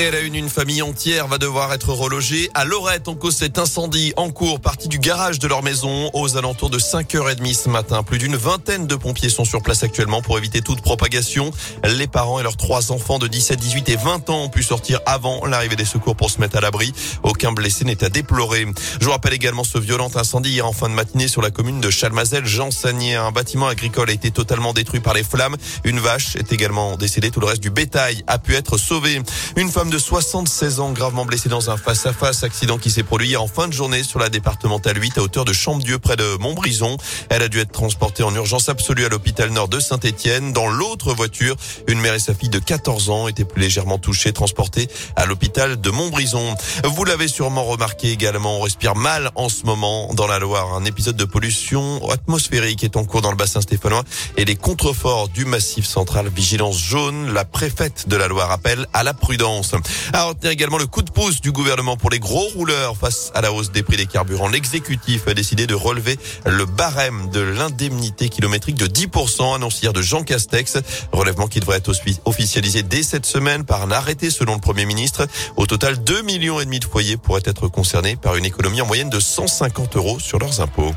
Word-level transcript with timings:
Et 0.00 0.06
à 0.06 0.12
la 0.12 0.20
une, 0.20 0.34
une 0.34 0.48
famille 0.48 0.80
entière 0.80 1.26
va 1.26 1.36
devoir 1.36 1.74
être 1.74 1.92
relogée 1.92 2.48
à 2.54 2.64
Lorette 2.64 3.06
en 3.06 3.14
cause 3.14 3.36
cet 3.36 3.58
incendie 3.58 4.14
en 4.16 4.30
cours, 4.30 4.58
partie 4.58 4.88
du 4.88 4.98
garage 4.98 5.38
de 5.38 5.46
leur 5.46 5.62
maison 5.62 6.08
aux 6.14 6.38
alentours 6.38 6.70
de 6.70 6.78
5h30 6.78 7.54
ce 7.54 7.68
matin. 7.68 8.02
Plus 8.02 8.16
d'une 8.16 8.34
vingtaine 8.34 8.86
de 8.86 8.94
pompiers 8.94 9.28
sont 9.28 9.44
sur 9.44 9.60
place 9.60 9.82
actuellement 9.82 10.22
pour 10.22 10.38
éviter 10.38 10.62
toute 10.62 10.80
propagation. 10.80 11.50
Les 11.84 12.06
parents 12.06 12.40
et 12.40 12.42
leurs 12.42 12.56
trois 12.56 12.92
enfants 12.92 13.18
de 13.18 13.26
17, 13.26 13.60
18 13.60 13.88
et 13.90 13.96
20 13.96 14.30
ans 14.30 14.44
ont 14.44 14.48
pu 14.48 14.62
sortir 14.62 15.00
avant 15.04 15.44
l'arrivée 15.44 15.76
des 15.76 15.84
secours 15.84 16.16
pour 16.16 16.30
se 16.30 16.40
mettre 16.40 16.56
à 16.56 16.62
l'abri. 16.62 16.94
Aucun 17.22 17.52
blessé 17.52 17.84
n'est 17.84 18.02
à 18.02 18.08
déplorer. 18.08 18.64
Je 19.00 19.04
vous 19.04 19.10
rappelle 19.10 19.34
également 19.34 19.64
ce 19.64 19.76
violent 19.76 20.10
incendie 20.14 20.52
hier 20.52 20.66
en 20.66 20.72
fin 20.72 20.88
de 20.88 20.94
matinée 20.94 21.28
sur 21.28 21.42
la 21.42 21.50
commune 21.50 21.82
de 21.82 21.90
Chalmazel, 21.90 22.46
Jean. 22.46 22.70
Un 22.84 23.32
bâtiment 23.32 23.68
agricole 23.68 24.08
a 24.08 24.14
été 24.14 24.30
totalement 24.30 24.72
détruit 24.72 25.00
par 25.00 25.12
les 25.12 25.24
flammes. 25.24 25.56
Une 25.84 26.00
vache 26.00 26.36
est 26.36 26.54
également 26.54 26.96
décédée. 26.96 27.30
Tout 27.30 27.40
le 27.40 27.46
reste 27.46 27.62
du 27.62 27.68
bétail 27.68 28.24
a 28.28 28.38
pu 28.38 28.54
être 28.54 28.78
sauvé. 28.78 29.20
Une 29.56 29.70
femme 29.70 29.89
de 29.90 29.98
76 29.98 30.78
ans 30.78 30.92
gravement 30.92 31.24
blessée 31.24 31.48
dans 31.48 31.70
un 31.70 31.76
face-à-face 31.76 32.44
accident 32.44 32.78
qui 32.78 32.90
s'est 32.90 33.02
produit 33.02 33.36
en 33.36 33.48
fin 33.48 33.66
de 33.66 33.72
journée 33.72 34.04
sur 34.04 34.20
la 34.20 34.28
départementale 34.28 34.96
8 34.96 35.18
à 35.18 35.22
hauteur 35.22 35.44
de 35.44 35.52
Champdieu 35.52 35.98
près 35.98 36.14
de 36.16 36.36
Montbrison. 36.38 36.96
Elle 37.28 37.42
a 37.42 37.48
dû 37.48 37.58
être 37.58 37.72
transportée 37.72 38.22
en 38.22 38.32
urgence 38.34 38.68
absolue 38.68 39.04
à 39.04 39.08
l'hôpital 39.08 39.50
nord 39.50 39.68
de 39.68 39.80
Saint-Étienne. 39.80 40.52
Dans 40.52 40.68
l'autre 40.68 41.12
voiture, 41.12 41.56
une 41.88 41.98
mère 42.00 42.14
et 42.14 42.20
sa 42.20 42.34
fille 42.34 42.48
de 42.48 42.60
14 42.60 43.10
ans 43.10 43.26
étaient 43.26 43.44
plus 43.44 43.62
légèrement 43.62 43.98
touchées, 43.98 44.32
transportées 44.32 44.88
à 45.16 45.26
l'hôpital 45.26 45.80
de 45.80 45.90
Montbrison. 45.90 46.54
Vous 46.84 47.04
l'avez 47.04 47.26
sûrement 47.26 47.64
remarqué 47.64 48.12
également, 48.12 48.58
on 48.58 48.60
respire 48.60 48.94
mal 48.94 49.30
en 49.34 49.48
ce 49.48 49.64
moment 49.64 50.14
dans 50.14 50.28
la 50.28 50.38
Loire. 50.38 50.74
Un 50.74 50.84
épisode 50.84 51.16
de 51.16 51.24
pollution 51.24 52.08
atmosphérique 52.10 52.84
est 52.84 52.96
en 52.96 53.04
cours 53.04 53.22
dans 53.22 53.30
le 53.30 53.36
bassin 53.36 53.60
stéphanois 53.60 54.04
et 54.36 54.44
les 54.44 54.56
contreforts 54.56 55.28
du 55.28 55.44
massif 55.44 55.84
central 55.84 56.28
vigilance 56.28 56.78
jaune. 56.78 57.32
La 57.32 57.44
préfète 57.44 58.08
de 58.08 58.16
la 58.16 58.28
Loire 58.28 58.52
appelle 58.52 58.86
à 58.92 59.02
la 59.02 59.14
prudence. 59.14 59.69
À 60.12 60.24
retenir 60.24 60.50
également 60.50 60.78
le 60.78 60.86
coup 60.86 61.02
de 61.02 61.10
pouce 61.10 61.40
du 61.40 61.52
gouvernement 61.52 61.96
pour 61.96 62.10
les 62.10 62.18
gros 62.18 62.48
rouleurs 62.54 62.96
face 62.96 63.30
à 63.34 63.40
la 63.40 63.52
hausse 63.52 63.72
des 63.72 63.82
prix 63.82 63.96
des 63.96 64.06
carburants. 64.06 64.48
L'exécutif 64.48 65.28
a 65.28 65.34
décidé 65.34 65.66
de 65.66 65.74
relever 65.74 66.18
le 66.46 66.64
barème 66.66 67.30
de 67.30 67.40
l'indemnité 67.40 68.28
kilométrique 68.28 68.76
de 68.76 68.86
10% 68.86 69.54
annoncé 69.54 69.82
hier 69.82 69.92
de 69.92 70.02
Jean 70.02 70.22
Castex. 70.22 70.78
Relèvement 71.12 71.46
qui 71.46 71.60
devrait 71.60 71.78
être 71.78 71.92
officialisé 72.24 72.82
dès 72.82 73.02
cette 73.02 73.26
semaine 73.26 73.64
par 73.64 73.82
un 73.82 73.90
arrêté 73.90 74.30
selon 74.30 74.54
le 74.54 74.60
Premier 74.60 74.86
ministre. 74.86 75.26
Au 75.56 75.66
total, 75.66 76.02
2 76.02 76.22
millions 76.22 76.60
et 76.60 76.64
demi 76.64 76.80
de 76.80 76.84
foyers 76.84 77.16
pourraient 77.16 77.42
être 77.44 77.68
concernés 77.68 78.16
par 78.16 78.36
une 78.36 78.44
économie 78.44 78.80
en 78.80 78.86
moyenne 78.86 79.10
de 79.10 79.20
150 79.20 79.96
euros 79.96 80.18
sur 80.18 80.38
leurs 80.38 80.60
impôts. 80.60 80.94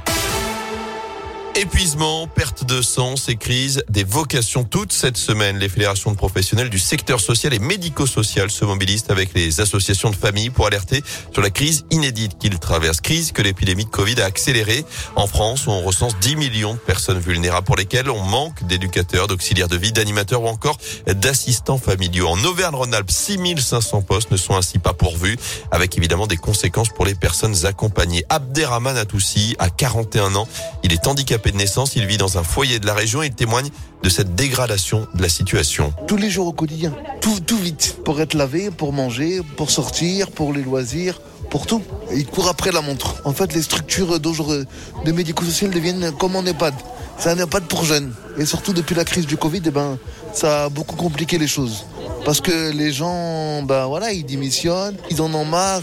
Épuisement, 1.55 2.25
perte 2.25 2.65
de 2.65 2.81
sens 2.81 3.29
et 3.29 3.35
crise 3.35 3.83
des 3.87 4.03
vocations. 4.03 4.63
Toute 4.63 4.91
cette 4.91 5.17
semaine, 5.17 5.59
les 5.59 5.69
fédérations 5.69 6.11
de 6.11 6.15
professionnels 6.15 6.71
du 6.71 6.79
secteur 6.79 7.19
social 7.19 7.53
et 7.53 7.59
médico-social 7.59 8.49
se 8.49 8.65
mobilisent 8.65 9.05
avec 9.09 9.35
les 9.35 9.61
associations 9.61 10.09
de 10.09 10.15
familles 10.15 10.49
pour 10.49 10.65
alerter 10.65 11.03
sur 11.31 11.43
la 11.43 11.51
crise 11.51 11.85
inédite 11.91 12.39
qu'ils 12.39 12.57
traversent. 12.57 13.01
Crise 13.01 13.31
que 13.31 13.43
l'épidémie 13.43 13.85
de 13.85 13.89
Covid 13.91 14.19
a 14.21 14.25
accélérée. 14.25 14.83
En 15.15 15.27
France, 15.27 15.67
on 15.67 15.81
recense 15.81 16.17
10 16.21 16.37
millions 16.37 16.73
de 16.73 16.79
personnes 16.79 17.19
vulnérables 17.19 17.67
pour 17.67 17.75
lesquelles 17.75 18.09
on 18.09 18.23
manque 18.23 18.65
d'éducateurs, 18.65 19.27
d'auxiliaires 19.27 19.67
de 19.67 19.77
vie, 19.77 19.91
d'animateurs 19.91 20.41
ou 20.41 20.47
encore 20.47 20.79
d'assistants 21.05 21.77
familiaux. 21.77 22.29
En 22.29 22.43
Auvergne-Rhône-Alpes, 22.43 23.11
6500 23.11 24.01
postes 24.01 24.31
ne 24.31 24.38
sont 24.38 24.55
ainsi 24.55 24.79
pas 24.79 24.93
pourvus, 24.93 25.38
avec 25.69 25.95
évidemment 25.99 26.25
des 26.25 26.38
conséquences 26.38 26.89
pour 26.89 27.05
les 27.05 27.13
personnes 27.13 27.67
accompagnées. 27.67 28.25
Abderrahman 28.29 28.97
Atoussi 28.97 29.55
a 29.59 29.69
41 29.69 30.33
ans. 30.33 30.47
Il 30.83 30.91
est 30.91 31.07
handicapé 31.07 31.42
de 31.52 31.58
naissance. 31.58 31.95
Il 31.95 32.05
vit 32.05 32.17
dans 32.17 32.38
un 32.38 32.44
foyer 32.44 32.80
de 32.80 32.86
la 32.86 32.94
région 32.94 33.23
et 33.23 33.27
il 33.27 33.33
témoigne 33.33 33.69
de 34.02 34.09
cette 34.09 34.36
dégradation 34.36 35.08
de 35.13 35.22
la 35.22 35.30
situation. 35.30 35.94
Tous 36.08 36.17
les 36.17 36.30
jours 36.30 36.47
au 36.47 36.53
quotidien, 36.53 36.94
tout, 37.22 37.39
tout 37.39 37.58
vite, 37.58 37.97
pour 38.03 38.19
être 38.22 38.33
lavé, 38.33 38.69
pour 38.72 38.94
manger, 38.94 39.41
pour 39.58 39.72
sortir, 39.72 40.31
pour 40.31 40.53
les 40.53 40.61
loisirs, 40.61 41.19
pour 41.50 41.67
tout. 41.67 41.81
Il 42.13 42.25
court 42.25 42.47
après 42.47 42.72
la 42.72 42.81
montre. 42.81 43.22
En 43.25 43.33
fait, 43.33 43.53
les 43.53 43.61
structures 43.61 44.19
de 44.19 45.12
médico-social 45.12 45.72
deviennent 45.72 46.12
comme 46.19 46.35
en 46.35 46.44
EHPAD. 46.44 46.73
C'est 47.19 47.29
un 47.29 47.38
EHPAD 47.38 47.63
pour 47.66 47.85
jeunes. 47.85 48.13
Et 48.38 48.46
surtout 48.46 48.73
depuis 48.73 48.96
la 48.96 49.06
crise 49.06 49.28
du 49.28 49.38
Covid, 49.38 49.62
eh 49.66 49.72
ben, 49.72 50.00
ça 50.34 50.66
a 50.66 50.69
beaucoup 50.69 50.96
compliqué 50.96 51.38
les 51.38 51.47
choses. 51.47 51.85
Parce 52.25 52.41
que 52.41 52.72
les 52.72 52.91
gens, 52.91 53.62
ben 53.63 53.85
voilà, 53.85 54.12
ils 54.12 54.25
démissionnent, 54.25 54.96
ils 55.12 55.22
en 55.22 55.34
ont 55.34 55.46
marre. 55.46 55.81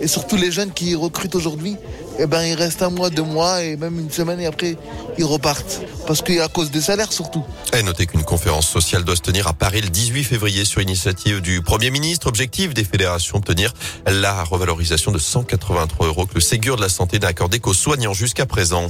Et 0.00 0.08
surtout 0.08 0.36
les 0.36 0.50
jeunes 0.50 0.72
qui 0.72 0.94
recrutent 0.94 1.34
aujourd'hui, 1.34 1.76
eh 2.18 2.26
ben, 2.26 2.42
ils 2.42 2.54
restent 2.54 2.82
un 2.82 2.90
mois, 2.90 3.10
deux 3.10 3.22
mois 3.22 3.62
et 3.62 3.76
même 3.76 3.98
une 3.98 4.10
semaine 4.10 4.40
et 4.40 4.46
après, 4.46 4.76
ils 5.18 5.24
repartent. 5.24 5.80
Parce 6.06 6.22
qu'à 6.22 6.48
cause 6.48 6.70
des 6.70 6.80
salaires 6.80 7.12
surtout. 7.12 7.44
Et 7.72 7.82
notez 7.82 8.06
qu'une 8.06 8.24
conférence 8.24 8.68
sociale 8.68 9.04
doit 9.04 9.16
se 9.16 9.22
tenir 9.22 9.46
à 9.46 9.52
Paris 9.52 9.80
le 9.80 9.88
18 9.88 10.24
février 10.24 10.64
sur 10.64 10.80
initiative 10.80 11.40
du 11.40 11.62
Premier 11.62 11.90
ministre. 11.90 12.26
Objectif 12.26 12.74
des 12.74 12.84
fédérations, 12.84 13.38
obtenir 13.38 13.72
la 14.06 14.42
revalorisation 14.44 15.12
de 15.12 15.18
183 15.18 16.06
euros 16.06 16.26
que 16.26 16.34
le 16.34 16.40
Ségur 16.40 16.76
de 16.76 16.82
la 16.82 16.88
Santé 16.88 17.18
n'a 17.18 17.28
accordé 17.28 17.60
qu'aux 17.60 17.74
soignants 17.74 18.14
jusqu'à 18.14 18.46
présent. 18.46 18.88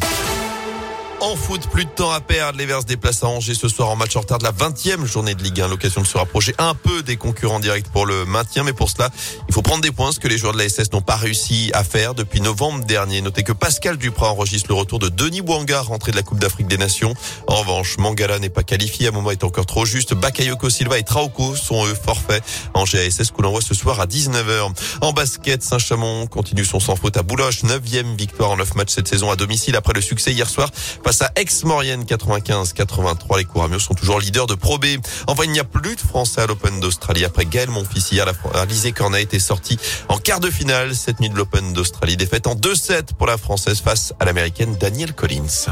En 1.23 1.37
foot, 1.37 1.69
plus 1.69 1.85
de 1.85 1.91
temps 1.91 2.11
à 2.11 2.21
perdre. 2.21 2.59
Les 2.59 2.67
Verts 2.67 2.81
se 2.81 2.87
déplacent 2.87 3.23
à 3.23 3.29
Angers 3.29 3.55
ce 3.55 3.69
soir 3.69 3.89
en 3.89 3.95
match 3.95 4.17
en 4.17 4.23
retard 4.23 4.39
de 4.39 4.45
la 4.45 4.51
20e 4.51 5.05
journée 5.05 5.37
de 5.37 5.43
Ligue 5.45 5.61
1. 5.61 5.69
L'occasion 5.69 6.01
de 6.03 6.07
se 6.07 6.19
rapprocher 6.19 6.53
un 6.59 6.75
peu 6.75 7.05
des 7.05 7.17
concurrents 7.17 7.61
directs 7.61 7.89
pour 7.93 8.07
le 8.07 8.25
maintien. 8.25 8.65
Mais 8.65 8.73
pour 8.73 8.91
cela, 8.91 9.09
il 9.49 9.55
faut 9.55 9.63
prendre 9.63 9.83
des 9.83 9.93
points, 9.93 10.11
ce 10.11 10.19
que 10.19 10.27
les 10.27 10.37
joueurs 10.37 10.53
de 10.53 10.59
la 10.59 10.69
SS 10.69 10.91
n'ont 10.93 11.01
pas 11.01 11.15
réussi 11.15 11.71
à 11.75 11.85
faire 11.85 12.15
depuis 12.15 12.41
novembre 12.41 12.85
dernier. 12.87 13.21
Notez 13.21 13.45
que 13.45 13.53
Pascal 13.53 13.99
Duprat 13.99 14.31
enregistre 14.31 14.69
le 14.71 14.75
retour 14.75 14.99
de 14.99 15.09
Denis 15.09 15.43
Bouanga, 15.43 15.81
rentré 15.83 16.11
de 16.11 16.17
la 16.17 16.25
Coupe 16.25 16.41
d'Afrique 16.41 16.67
des 16.67 16.77
Nations. 16.77 17.15
En 17.47 17.55
revanche, 17.55 17.99
Mangala 17.99 18.41
n'est 18.41 18.49
pas 18.49 18.65
qualifié. 18.65 19.07
À 19.07 19.13
moment 19.13 19.31
est 19.31 19.45
encore 19.45 19.67
trop 19.67 19.85
juste. 19.85 20.15
Bakayoko 20.15 20.71
Silva 20.71 20.99
et 20.99 21.05
Trauco 21.05 21.55
sont 21.55 21.87
eux 21.87 21.95
forfaits. 21.95 22.43
Angers 22.75 23.07
ASS 23.07 23.31
coup 23.31 23.43
l'envoie 23.43 23.63
ce 23.63 23.75
soir 23.75 24.01
à 24.01 24.07
19h. 24.07 24.73
En 25.03 25.13
basket, 25.13 25.63
Saint-Chamond 25.63 26.27
continue 26.27 26.65
son 26.65 26.81
sans 26.81 26.97
faute 26.97 27.17
à 27.17 27.23
Bouloche. 27.23 27.63
9e 27.63 28.17
victoire 28.17 28.51
en 28.51 28.57
9 28.57 28.75
matchs 28.75 28.95
cette 28.95 29.07
saison 29.07 29.31
à 29.31 29.37
domicile 29.37 29.77
après 29.77 29.93
le 29.93 30.01
succès 30.01 30.33
hier 30.33 30.51
soir 30.51 30.69
face 31.13 31.29
à 31.29 31.33
Aix-Maurienne 31.37 32.05
95-83. 32.05 33.37
Les 33.37 33.45
Couramiaux 33.45 33.79
sont 33.79 33.93
toujours 33.93 34.19
leaders 34.19 34.47
de 34.47 34.55
Pro 34.55 34.79
B. 34.79 34.87
Enfin, 35.27 35.43
il 35.45 35.51
n'y 35.51 35.59
a 35.59 35.65
plus 35.65 35.95
de 35.95 36.01
Français 36.01 36.41
à 36.41 36.47
l'Open 36.47 36.81
d'Australie. 36.81 37.27
Après 37.27 37.45
Gaël 37.45 37.69
Monfils 37.69 38.13
hier, 38.13 38.25
la 38.25 38.33
Alizé 38.59 38.93
Cornet 38.93 39.23
été 39.23 39.39
sortie 39.39 39.79
en 40.09 40.17
quart 40.17 40.41
de 40.41 40.49
finale 40.49 40.95
cette 40.95 41.21
nuit 41.21 41.29
de 41.29 41.37
l'Open 41.37 41.75
d'Australie. 41.75 42.17
Défaite 42.17 42.47
en 42.47 42.55
2-7 42.55 43.13
pour 43.19 43.27
la 43.27 43.37
Française 43.37 43.83
face 43.83 44.15
à 44.21 44.25
l'Américaine 44.25 44.75
Danielle 44.81 45.13
Collins. 45.13 45.67